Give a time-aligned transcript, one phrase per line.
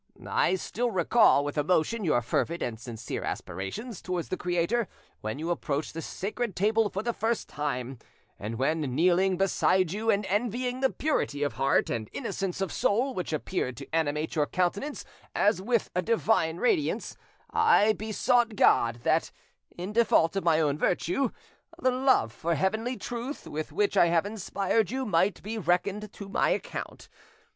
[0.27, 4.87] I still recall with emotion your fervid and sincere aspirations towards the Creator
[5.19, 7.99] when you approached the Sacred Table for the first time,
[8.39, 13.13] and when, kneeling beside you, and envying the purity of heart and innocence of soul
[13.13, 17.15] which appeared to animate your countenance as with a divine radiance,
[17.51, 19.29] I besought God that,
[19.77, 21.29] in default of my own virtue,
[21.77, 26.27] the love for heavenly Truth with which I have inspired you might be reckoned to
[26.27, 27.07] my account.